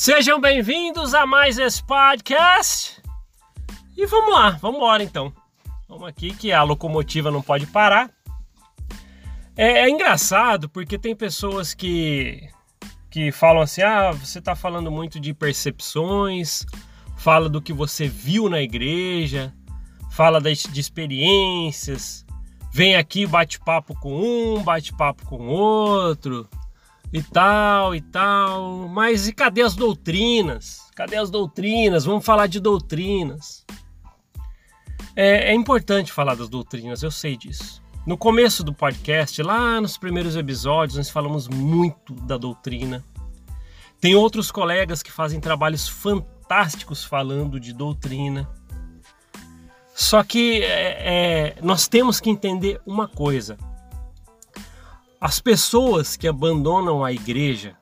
[0.00, 3.02] Sejam bem-vindos a mais esse podcast.
[3.94, 5.30] E vamos lá, vamos embora então.
[5.86, 8.10] Vamos aqui que a locomotiva não pode parar.
[9.54, 12.48] É, é engraçado porque tem pessoas que
[13.10, 16.64] que falam assim: "Ah, você está falando muito de percepções,
[17.18, 19.52] fala do que você viu na igreja,
[20.10, 22.24] fala de, de experiências,
[22.72, 26.48] vem aqui bate-papo com um, bate-papo com outro."
[27.12, 28.88] E tal e tal.
[28.88, 30.80] Mas e cadê as doutrinas?
[30.94, 32.04] Cadê as doutrinas?
[32.04, 33.64] Vamos falar de doutrinas.
[35.16, 37.82] É, é, importante falar das doutrinas, eu sei disso.
[38.06, 43.04] No começo do podcast, lá nos primeiros episódios, nós falamos muito da doutrina.
[44.00, 48.48] Tem outros colegas que fazem trabalhos fantásticos falando de doutrina.
[49.94, 53.58] Só que é, é, nós temos que entender uma coisa:
[55.20, 57.76] as pessoas que abandonam a igreja,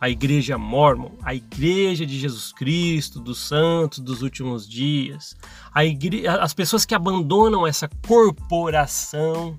[0.00, 5.36] a igreja mormon, a igreja de Jesus Cristo, dos santos dos últimos dias,
[5.76, 6.28] igre...
[6.28, 9.58] as pessoas que abandonam essa corporação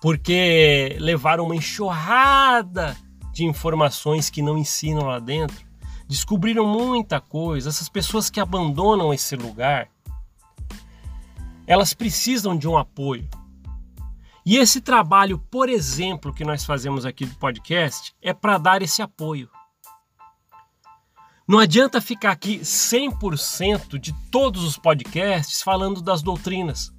[0.00, 2.96] porque levaram uma enxurrada
[3.32, 5.66] de informações que não ensinam lá dentro,
[6.08, 7.68] descobriram muita coisa.
[7.68, 9.88] Essas pessoas que abandonam esse lugar,
[11.66, 13.28] elas precisam de um apoio.
[14.46, 19.02] E esse trabalho, por exemplo, que nós fazemos aqui do podcast, é para dar esse
[19.02, 19.50] apoio.
[21.48, 26.92] Não adianta ficar aqui 100% de todos os podcasts falando das doutrinas.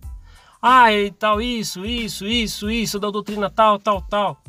[0.62, 4.44] Ah, e tal, isso, isso, isso, isso, da doutrina tal, tal, tal.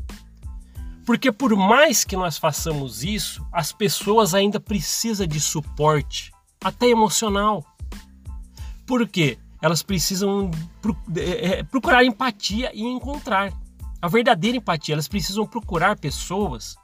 [1.07, 7.65] Porque por mais que nós façamos isso, as pessoas ainda precisam de suporte, até emocional.
[8.85, 9.39] Por quê?
[9.61, 10.51] Elas precisam
[11.17, 13.53] é, é, procurar empatia e encontrar
[14.01, 14.95] a verdadeira empatia.
[14.95, 16.77] Elas precisam procurar pessoas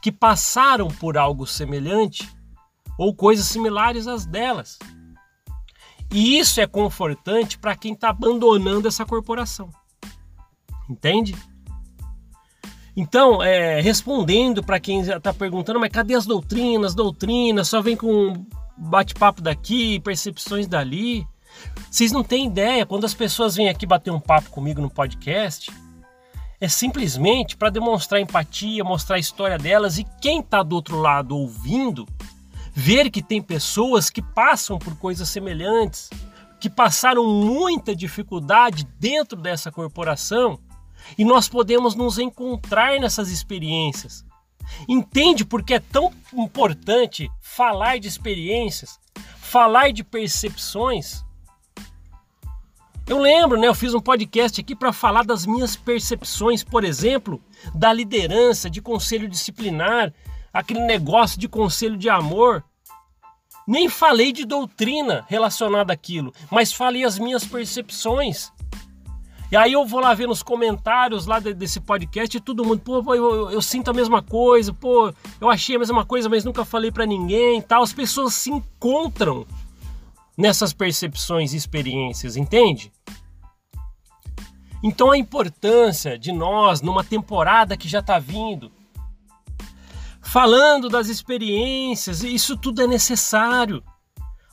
[0.00, 2.28] que passaram por algo semelhante
[2.98, 4.78] ou coisas similares às delas.
[6.12, 9.70] E isso é confortante para quem está abandonando essa corporação.
[10.90, 11.34] Entende?
[12.94, 16.94] Então, é, respondendo para quem está perguntando, mas cadê as doutrinas?
[16.94, 18.46] Doutrinas só vem com
[18.76, 21.26] bate-papo daqui, percepções dali.
[21.90, 25.70] Vocês não têm ideia, quando as pessoas vêm aqui bater um papo comigo no podcast,
[26.60, 31.36] é simplesmente para demonstrar empatia, mostrar a história delas e quem está do outro lado
[31.36, 32.06] ouvindo,
[32.72, 36.08] ver que tem pessoas que passam por coisas semelhantes,
[36.60, 40.60] que passaram muita dificuldade dentro dessa corporação
[41.18, 44.24] e nós podemos nos encontrar nessas experiências.
[44.88, 49.00] Entende por que é tão importante falar de experiências,
[49.38, 51.24] falar de percepções?
[53.12, 53.68] Eu lembro, né?
[53.68, 57.42] Eu fiz um podcast aqui para falar das minhas percepções, por exemplo,
[57.74, 60.10] da liderança, de conselho disciplinar,
[60.50, 62.64] aquele negócio de conselho de amor.
[63.68, 68.50] Nem falei de doutrina relacionada àquilo, mas falei as minhas percepções.
[69.50, 73.04] E aí eu vou lá ver nos comentários lá desse podcast e todo mundo, pô,
[73.04, 76.64] pô eu, eu, sinto a mesma coisa, pô, eu achei a mesma coisa, mas nunca
[76.64, 77.82] falei para ninguém, tal.
[77.82, 79.46] As pessoas se encontram
[80.36, 82.92] nessas percepções e experiências, entende?
[84.82, 88.72] Então a importância de nós, numa temporada que já está vindo,
[90.20, 93.82] falando das experiências, isso tudo é necessário.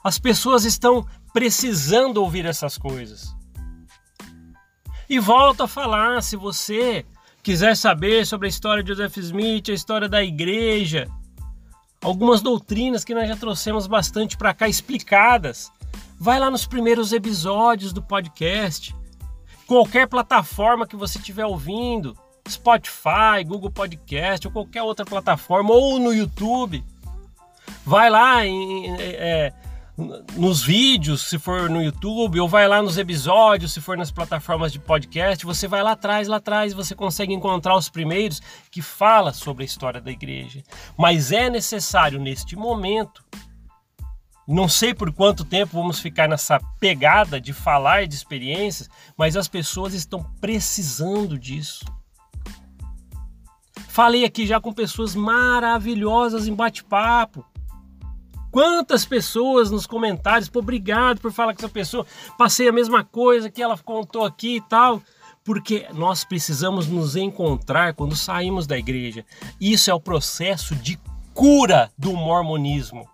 [0.04, 3.36] As pessoas estão precisando ouvir essas coisas.
[5.10, 7.04] E volto a falar, se você
[7.42, 11.08] quiser saber sobre a história de Joseph Smith, a história da igreja,
[12.02, 15.72] algumas doutrinas que nós já trouxemos bastante para cá explicadas.
[16.20, 18.96] Vai lá nos primeiros episódios do podcast.
[19.66, 22.18] Qualquer plataforma que você estiver ouvindo,
[22.48, 26.84] Spotify, Google Podcast ou qualquer outra plataforma, ou no YouTube.
[27.86, 29.54] Vai lá em, é,
[30.36, 34.72] nos vídeos, se for no YouTube, ou vai lá nos episódios, se for nas plataformas
[34.72, 38.42] de podcast, você vai lá atrás, lá atrás, você consegue encontrar os primeiros
[38.72, 40.64] que fala sobre a história da igreja.
[40.98, 43.24] Mas é necessário neste momento,
[44.48, 49.48] não sei por quanto tempo vamos ficar nessa pegada de falar de experiências, mas as
[49.48, 51.86] pessoas estão precisando disso.
[53.88, 57.46] Falei aqui já com pessoas maravilhosas em bate-papo
[58.60, 62.06] Quantas pessoas nos comentários, pô, obrigado por falar com essa pessoa,
[62.38, 65.02] passei a mesma coisa que ela contou aqui e tal.
[65.46, 69.26] Porque nós precisamos nos encontrar quando saímos da igreja.
[69.62, 71.00] Isso é o processo de
[71.34, 73.10] cura do mormonismo.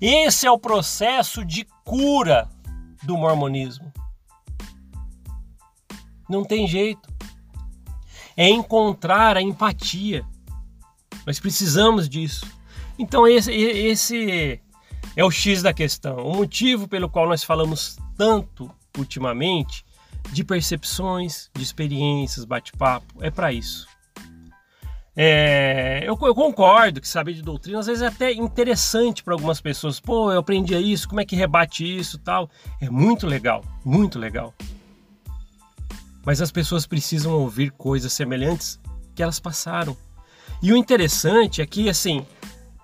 [0.00, 2.48] Esse é o processo de cura
[3.02, 3.92] do mormonismo.
[6.26, 7.06] Não tem jeito.
[8.34, 10.24] É encontrar a empatia.
[11.26, 12.53] Nós precisamos disso.
[12.98, 14.60] Então esse, esse
[15.16, 16.18] é o X da questão.
[16.18, 19.84] O motivo pelo qual nós falamos tanto ultimamente
[20.32, 23.86] de percepções, de experiências, bate-papo, é para isso.
[25.16, 29.60] É, eu, eu, concordo que saber de doutrina às vezes é até interessante para algumas
[29.60, 30.00] pessoas.
[30.00, 32.50] Pô, eu aprendi isso, como é que rebate isso tal.
[32.80, 34.52] É muito legal, muito legal.
[36.24, 38.80] Mas as pessoas precisam ouvir coisas semelhantes
[39.14, 39.96] que elas passaram.
[40.62, 42.26] E o interessante é que, assim,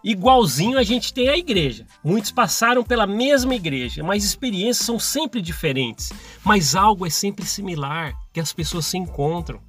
[0.02, 1.86] igualzinho a gente tem a igreja.
[2.02, 6.12] Muitos passaram pela mesma igreja, mas experiências são sempre diferentes.
[6.44, 9.60] Mas algo é sempre similar, que as pessoas se encontram.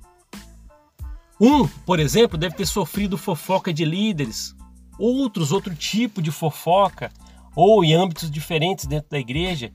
[1.40, 4.56] Um, por exemplo, deve ter sofrido fofoca de líderes,
[5.00, 7.12] outros, outro tipo de fofoca,
[7.56, 9.74] ou em âmbitos diferentes dentro da igreja.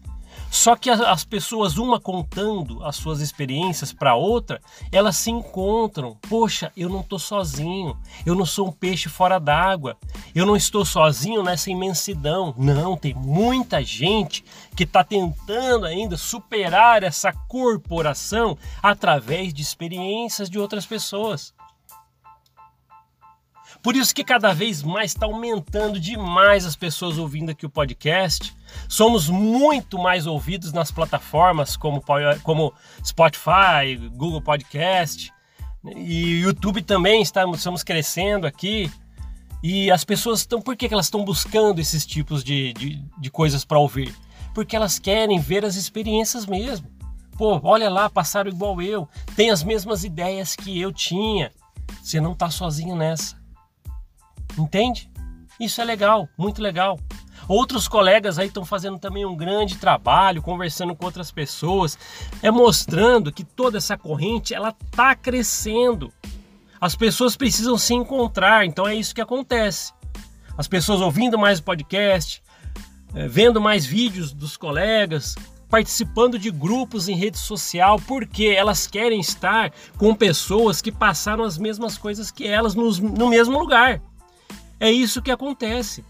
[0.56, 4.58] Só que as pessoas, uma contando as suas experiências para outra,
[4.90, 6.16] elas se encontram.
[6.30, 7.94] Poxa, eu não estou sozinho,
[8.24, 9.98] eu não sou um peixe fora d'água,
[10.34, 12.54] eu não estou sozinho nessa imensidão.
[12.56, 14.42] Não, tem muita gente
[14.74, 21.54] que está tentando ainda superar essa corporação através de experiências de outras pessoas.
[23.86, 28.52] Por isso que cada vez mais está aumentando demais as pessoas ouvindo aqui o podcast.
[28.88, 32.02] Somos muito mais ouvidos nas plataformas como,
[32.42, 32.74] como
[33.04, 35.32] Spotify, Google Podcast
[35.84, 38.90] e YouTube também estamos, estamos crescendo aqui.
[39.62, 40.60] E as pessoas estão.
[40.60, 44.12] Por que, elas estão buscando esses tipos de, de, de coisas para ouvir?
[44.52, 46.88] Porque elas querem ver as experiências mesmo.
[47.38, 51.52] Pô, olha lá, passaram igual eu, tem as mesmas ideias que eu tinha.
[52.02, 53.45] Você não está sozinho nessa.
[54.58, 55.10] Entende?
[55.58, 56.98] Isso é legal, muito legal.
[57.48, 61.98] Outros colegas aí estão fazendo também um grande trabalho, conversando com outras pessoas,
[62.42, 66.12] é mostrando que toda essa corrente ela está crescendo.
[66.80, 69.92] As pessoas precisam se encontrar, então é isso que acontece.
[70.58, 72.42] As pessoas ouvindo mais podcast,
[73.14, 75.36] é, vendo mais vídeos dos colegas,
[75.68, 81.58] participando de grupos em rede social, porque elas querem estar com pessoas que passaram as
[81.58, 84.00] mesmas coisas que elas no mesmo lugar.
[84.78, 86.04] É isso que acontece.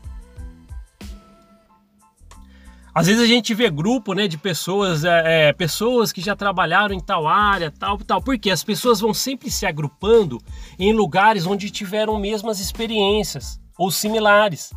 [2.97, 6.95] Às vezes a gente vê grupo né, de pessoas, é, é, pessoas que já trabalharam
[6.95, 10.41] em tal área, tal, tal, porque as pessoas vão sempre se agrupando
[10.79, 14.73] em lugares onde tiveram mesmas experiências ou similares.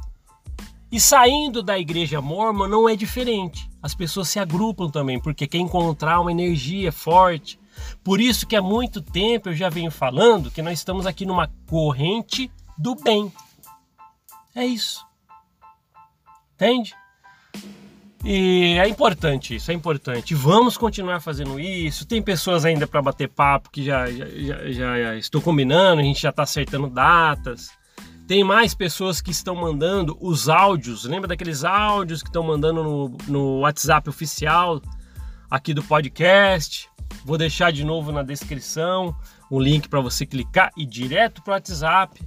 [0.92, 3.70] E saindo da igreja mormon não é diferente.
[3.82, 7.58] As pessoas se agrupam também, porque quer encontrar uma energia forte.
[8.04, 11.50] Por isso que há muito tempo eu já venho falando que nós estamos aqui numa
[11.70, 13.32] corrente do bem.
[14.56, 15.06] É isso.
[16.56, 16.94] Entende?
[18.24, 20.36] E é importante isso, é importante.
[20.36, 22.06] Vamos continuar fazendo isso.
[22.06, 26.22] Tem pessoas ainda para bater papo que já, já, já, já, estou combinando, a gente
[26.22, 27.70] já está acertando datas.
[28.28, 31.06] Tem mais pessoas que estão mandando os áudios.
[31.06, 34.82] Lembra daqueles áudios que estão mandando no, no WhatsApp oficial
[35.50, 36.90] aqui do podcast?
[37.26, 39.16] Vou deixar de novo na descrição
[39.50, 42.22] o link para você clicar e ir direto para o WhatsApp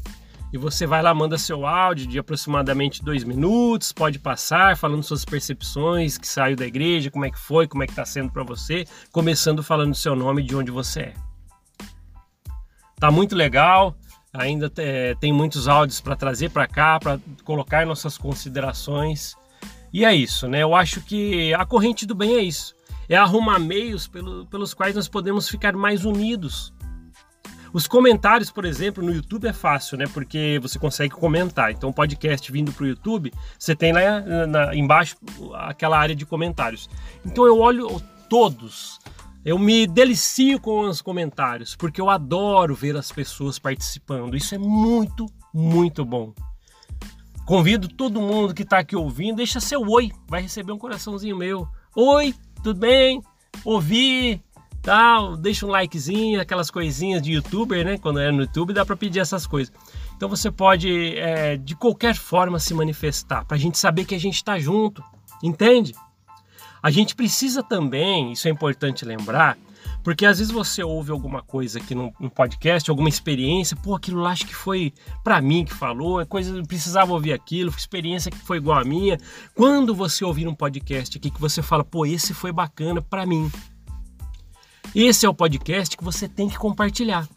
[0.52, 5.25] e você vai lá, manda seu áudio de aproximadamente dois minutos, pode passar falando suas
[5.25, 8.43] percepções, que saiu da igreja, como é que foi, como é que está sendo para
[8.43, 11.14] você, começando falando seu nome de onde você é.
[13.00, 13.97] Tá muito legal,
[14.30, 19.35] ainda é, tem muitos áudios para trazer para cá, para colocar nossas considerações.
[19.90, 20.62] E é isso, né?
[20.62, 22.75] Eu acho que a corrente do bem é isso.
[23.09, 26.73] É arrumar meios pelo, pelos quais nós podemos ficar mais unidos
[27.73, 30.05] os comentários, por exemplo, no YouTube é fácil, né?
[30.12, 31.73] Porque você consegue comentar.
[31.73, 35.17] Então, podcast vindo para o YouTube, você tem lá na, embaixo
[35.55, 36.88] aquela área de comentários.
[37.25, 39.00] Então, eu olho todos.
[39.45, 44.37] Eu me delicio com os comentários, porque eu adoro ver as pessoas participando.
[44.37, 46.33] Isso é muito, muito bom.
[47.45, 51.67] Convido todo mundo que está aqui ouvindo, deixa seu oi, vai receber um coraçãozinho meu.
[51.97, 53.21] Oi, tudo bem?
[53.64, 54.41] Ouvi,
[54.83, 57.99] tal, deixa um likezinho, aquelas coisinhas de youtuber, né?
[57.99, 59.73] Quando é no YouTube dá para pedir essas coisas.
[60.17, 64.21] Então você pode é, de qualquer forma se manifestar, para a gente saber que a
[64.21, 65.03] gente está junto,
[65.43, 65.95] entende?
[66.83, 69.57] A gente precisa também, isso é importante lembrar,
[70.03, 74.21] porque às vezes você ouve alguma coisa aqui no, no podcast, alguma experiência, pô, aquilo
[74.21, 78.39] lá acho que foi para mim que falou, é coisa, precisava ouvir aquilo, experiência que
[78.39, 79.17] foi igual a minha.
[79.55, 83.51] Quando você ouvir um podcast aqui que você fala, pô, esse foi bacana para mim,
[84.94, 87.28] esse é o podcast que você tem que compartilhar.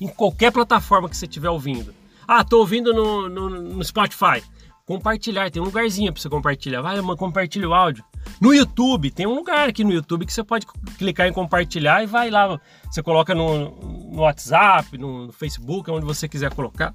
[0.00, 1.94] Em qualquer plataforma que você estiver ouvindo.
[2.26, 4.42] Ah, tô ouvindo no, no, no Spotify.
[4.86, 6.82] Compartilhar, tem um lugarzinho para você compartilhar.
[6.82, 8.04] Vai, compartilha o áudio.
[8.40, 10.66] No YouTube, tem um lugar aqui no YouTube que você pode
[10.98, 12.60] clicar em compartilhar e vai lá.
[12.90, 13.70] Você coloca no,
[14.12, 16.94] no WhatsApp, no, no Facebook, onde você quiser colocar,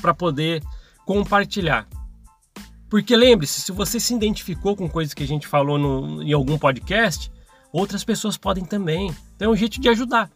[0.00, 0.62] para poder
[1.04, 1.86] compartilhar.
[2.88, 6.58] Porque lembre-se, se você se identificou com coisas que a gente falou no, em algum
[6.58, 7.30] podcast,
[7.76, 9.14] outras pessoas podem também.
[9.34, 10.30] Então é um jeito de ajudar.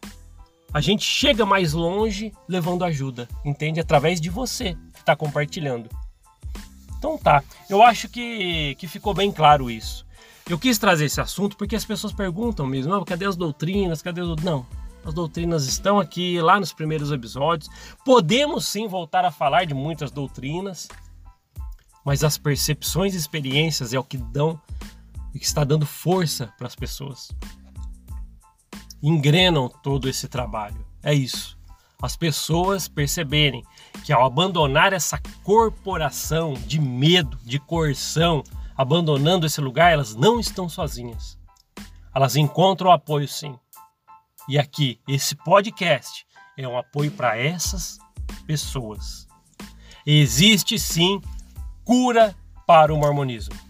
[0.73, 3.80] A gente chega mais longe levando ajuda, entende?
[3.80, 5.88] Através de você que está compartilhando.
[6.97, 10.06] Então tá, eu acho que, que ficou bem claro isso.
[10.49, 14.20] Eu quis trazer esse assunto porque as pessoas perguntam mesmo, não, cadê as doutrinas, cadê.
[14.42, 14.66] Não,
[15.04, 17.70] as doutrinas estão aqui, lá nos primeiros episódios.
[18.04, 20.88] Podemos sim voltar a falar de muitas doutrinas,
[22.04, 24.61] mas as percepções e experiências é o que dão
[25.34, 27.30] e que está dando força para as pessoas.
[29.02, 30.84] Engrenam todo esse trabalho.
[31.02, 31.58] É isso.
[32.02, 33.62] As pessoas perceberem
[34.04, 38.42] que ao abandonar essa corporação de medo, de coerção,
[38.76, 41.38] abandonando esse lugar, elas não estão sozinhas.
[42.14, 43.58] Elas encontram apoio sim.
[44.49, 47.99] E aqui, esse podcast é um apoio para essas
[48.46, 49.28] pessoas.
[50.04, 51.20] Existe sim
[51.84, 52.34] cura
[52.66, 53.70] para o mormonismo.